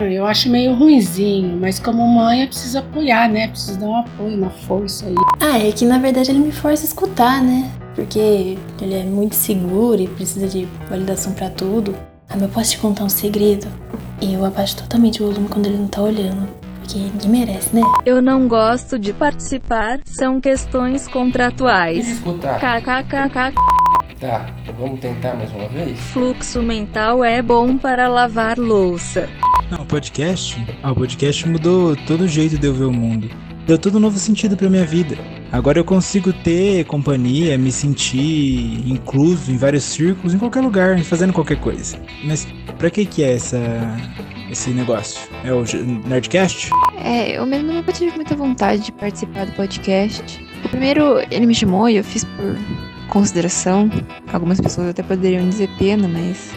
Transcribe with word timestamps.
Eu 0.00 0.26
acho 0.26 0.48
meio 0.48 0.74
ruinzinho, 0.74 1.56
mas 1.60 1.78
como 1.78 2.06
mãe 2.06 2.42
eu 2.42 2.48
preciso 2.48 2.78
apoiar, 2.78 3.28
né? 3.28 3.48
Preciso 3.48 3.78
dar 3.78 3.86
um 3.86 3.96
apoio, 3.96 4.36
uma 4.36 4.50
força 4.50 5.06
aí. 5.06 5.14
Ah, 5.40 5.58
é 5.58 5.70
que 5.72 5.84
na 5.84 5.98
verdade 5.98 6.30
ele 6.30 6.40
me 6.40 6.52
força 6.52 6.84
a 6.84 6.86
escutar, 6.86 7.42
né? 7.42 7.70
Porque 7.94 8.56
ele 8.80 8.94
é 8.94 9.04
muito 9.04 9.34
seguro 9.34 10.00
e 10.00 10.08
precisa 10.08 10.48
de 10.48 10.66
validação 10.88 11.32
para 11.32 11.50
tudo. 11.50 11.94
Ah, 12.28 12.34
mas 12.34 12.42
eu 12.42 12.48
posso 12.48 12.70
te 12.70 12.78
contar 12.78 13.04
um 13.04 13.08
segredo? 13.08 13.68
Eu 14.20 14.44
abaixo 14.44 14.76
totalmente 14.76 15.22
o 15.22 15.26
volume 15.26 15.48
quando 15.48 15.66
ele 15.66 15.78
não 15.78 15.88
tá 15.88 16.02
olhando. 16.02 16.48
Porque 16.80 16.98
ninguém 16.98 17.30
merece, 17.30 17.76
né? 17.76 17.82
Eu 18.04 18.20
não 18.20 18.48
gosto 18.48 18.98
de 18.98 19.12
participar, 19.12 20.00
são 20.04 20.40
questões 20.40 21.06
contratuais. 21.06 22.08
Escutar. 22.08 22.58
KKKK. 22.58 23.54
Tá, 24.18 24.46
vamos 24.78 25.00
tentar 25.00 25.34
mais 25.34 25.52
uma 25.52 25.68
vez? 25.68 25.98
Fluxo 25.98 26.62
mental 26.62 27.24
é 27.24 27.42
bom 27.42 27.76
para 27.76 28.08
lavar 28.08 28.58
louça. 28.58 29.28
Não, 29.72 29.86
podcast? 29.86 30.62
Ah, 30.82 30.92
o 30.92 30.94
podcast 30.94 31.48
mudou 31.48 31.96
todo 31.96 32.24
o 32.24 32.28
jeito 32.28 32.58
de 32.58 32.66
eu 32.66 32.74
ver 32.74 32.84
o 32.84 32.92
mundo. 32.92 33.30
Deu 33.66 33.78
todo 33.78 33.96
um 33.96 34.00
novo 34.00 34.18
sentido 34.18 34.54
pra 34.54 34.68
minha 34.68 34.84
vida. 34.84 35.16
Agora 35.50 35.78
eu 35.78 35.84
consigo 35.84 36.30
ter 36.30 36.84
companhia, 36.84 37.56
me 37.56 37.72
sentir 37.72 38.86
incluso 38.86 39.50
em 39.50 39.56
vários 39.56 39.84
círculos, 39.84 40.34
em 40.34 40.38
qualquer 40.38 40.60
lugar, 40.60 40.98
fazendo 41.00 41.32
qualquer 41.32 41.58
coisa. 41.58 41.98
Mas 42.22 42.46
pra 42.76 42.90
que 42.90 43.06
que 43.06 43.24
é 43.24 43.32
essa, 43.32 43.58
esse 44.50 44.68
negócio? 44.68 45.18
É 45.42 45.54
o 45.54 45.64
Nerdcast? 46.06 46.68
É, 47.02 47.38
eu 47.38 47.46
mesmo 47.46 47.72
nunca 47.72 47.94
tive 47.94 48.14
muita 48.14 48.36
vontade 48.36 48.82
de 48.82 48.92
participar 48.92 49.46
do 49.46 49.52
podcast. 49.52 50.46
O 50.66 50.68
primeiro, 50.68 51.18
ele 51.30 51.46
me 51.46 51.54
chamou 51.54 51.88
e 51.88 51.96
eu 51.96 52.04
fiz 52.04 52.24
por 52.24 52.58
consideração. 53.08 53.90
Algumas 54.30 54.60
pessoas 54.60 54.88
até 54.88 55.02
poderiam 55.02 55.48
dizer 55.48 55.70
pena, 55.78 56.06
mas 56.06 56.50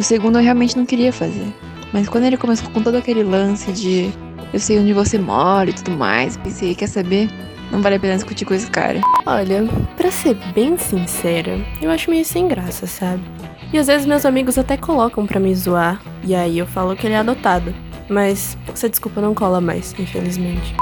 o 0.00 0.02
segundo 0.02 0.38
eu 0.38 0.42
realmente 0.42 0.74
não 0.74 0.86
queria 0.86 1.12
fazer. 1.12 1.52
Mas 1.92 2.08
quando 2.08 2.24
ele 2.24 2.36
começou 2.36 2.70
com 2.70 2.82
todo 2.82 2.96
aquele 2.96 3.22
lance 3.22 3.72
de 3.72 4.12
eu 4.52 4.58
sei 4.60 4.78
onde 4.78 4.92
você 4.92 5.18
mora 5.18 5.70
e 5.70 5.72
tudo 5.72 5.92
mais, 5.92 6.36
pensei, 6.36 6.74
quer 6.74 6.86
saber? 6.86 7.28
Não 7.70 7.80
vale 7.80 7.96
a 7.96 8.00
pena 8.00 8.14
discutir 8.14 8.44
com 8.44 8.52
esse 8.52 8.70
cara. 8.70 9.00
Olha, 9.24 9.66
pra 9.96 10.10
ser 10.10 10.34
bem 10.54 10.76
sincera, 10.76 11.58
eu 11.80 11.90
acho 11.90 12.10
meio 12.10 12.24
sem 12.24 12.46
graça, 12.46 12.86
sabe? 12.86 13.22
E 13.72 13.78
às 13.78 13.86
vezes 13.86 14.06
meus 14.06 14.26
amigos 14.26 14.58
até 14.58 14.76
colocam 14.76 15.26
pra 15.26 15.40
me 15.40 15.54
zoar, 15.54 16.02
e 16.22 16.34
aí 16.34 16.58
eu 16.58 16.66
falo 16.66 16.94
que 16.94 17.06
ele 17.06 17.14
é 17.14 17.18
adotado. 17.18 17.74
Mas 18.08 18.58
essa 18.70 18.90
desculpa 18.90 19.22
não 19.22 19.34
cola 19.34 19.60
mais, 19.60 19.94
infelizmente. 19.98 20.74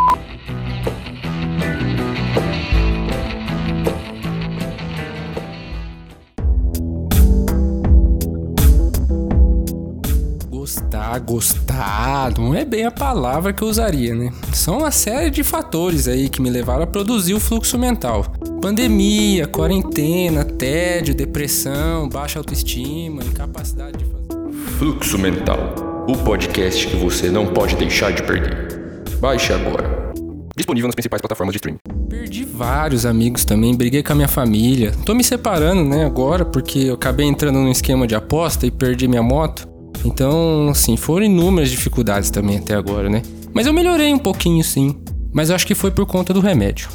Gostar, 10.70 11.18
gostar, 11.18 12.38
não 12.38 12.54
é 12.54 12.64
bem 12.64 12.84
a 12.84 12.92
palavra 12.92 13.52
que 13.52 13.60
eu 13.60 13.66
usaria, 13.66 14.14
né? 14.14 14.30
São 14.52 14.78
uma 14.78 14.92
série 14.92 15.28
de 15.28 15.42
fatores 15.42 16.06
aí 16.06 16.28
que 16.28 16.40
me 16.40 16.48
levaram 16.48 16.84
a 16.84 16.86
produzir 16.86 17.34
o 17.34 17.40
fluxo 17.40 17.76
mental. 17.76 18.24
Pandemia, 18.62 19.48
quarentena, 19.48 20.44
tédio, 20.44 21.12
depressão, 21.12 22.08
baixa 22.08 22.38
autoestima, 22.38 23.24
incapacidade 23.24 23.98
de 23.98 24.04
fazer. 24.04 24.48
Fluxo 24.78 25.18
Mental, 25.18 25.74
o 26.06 26.16
podcast 26.18 26.86
que 26.86 26.96
você 26.96 27.30
não 27.30 27.48
pode 27.48 27.74
deixar 27.74 28.12
de 28.12 28.22
perder. 28.22 29.02
Baixe 29.18 29.52
agora. 29.52 30.12
Disponível 30.54 30.86
nas 30.86 30.94
principais 30.94 31.20
plataformas 31.20 31.52
de 31.52 31.56
streaming. 31.56 31.78
Perdi 32.08 32.44
vários 32.44 33.04
amigos 33.04 33.44
também, 33.44 33.74
briguei 33.74 34.04
com 34.04 34.12
a 34.12 34.16
minha 34.16 34.28
família. 34.28 34.92
Tô 35.04 35.14
me 35.14 35.24
separando, 35.24 35.82
né, 35.82 36.04
agora, 36.04 36.44
porque 36.44 36.78
eu 36.78 36.94
acabei 36.94 37.26
entrando 37.26 37.56
num 37.58 37.70
esquema 37.70 38.06
de 38.06 38.14
aposta 38.14 38.66
e 38.66 38.70
perdi 38.70 39.08
minha 39.08 39.22
moto. 39.22 39.69
Então, 40.04 40.68
assim, 40.68 40.96
foram 40.96 41.26
inúmeras 41.26 41.70
dificuldades 41.70 42.30
também 42.30 42.58
até 42.58 42.74
agora, 42.74 43.08
né? 43.08 43.22
Mas 43.52 43.66
eu 43.66 43.72
melhorei 43.72 44.12
um 44.12 44.18
pouquinho, 44.18 44.62
sim. 44.64 44.98
Mas 45.32 45.50
eu 45.50 45.56
acho 45.56 45.66
que 45.66 45.74
foi 45.74 45.90
por 45.90 46.06
conta 46.06 46.32
do 46.32 46.40
remédio. 46.40 46.88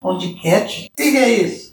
Podcast? 0.00 0.86
O 0.92 0.96
que 0.96 1.02
é 1.16 1.42
isso? 1.42 1.63